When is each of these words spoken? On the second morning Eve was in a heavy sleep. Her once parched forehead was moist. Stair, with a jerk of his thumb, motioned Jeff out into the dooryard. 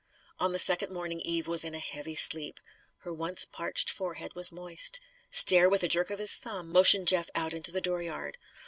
On 0.39 0.51
the 0.51 0.57
second 0.57 0.91
morning 0.91 1.19
Eve 1.19 1.47
was 1.47 1.63
in 1.63 1.75
a 1.75 1.79
heavy 1.79 2.15
sleep. 2.15 2.59
Her 3.01 3.13
once 3.13 3.45
parched 3.45 3.87
forehead 3.87 4.33
was 4.33 4.51
moist. 4.51 4.99
Stair, 5.29 5.69
with 5.69 5.83
a 5.83 5.87
jerk 5.87 6.09
of 6.09 6.17
his 6.17 6.37
thumb, 6.37 6.71
motioned 6.71 7.07
Jeff 7.07 7.29
out 7.35 7.53
into 7.53 7.71
the 7.71 7.81
dooryard. 7.81 8.39